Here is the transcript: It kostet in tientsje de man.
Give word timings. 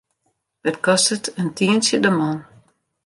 It 0.69 0.77
kostet 0.85 1.25
in 1.41 1.49
tientsje 1.57 1.97
de 2.03 2.11
man. 2.19 2.37